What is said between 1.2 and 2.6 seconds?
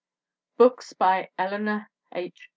ELEANOR H.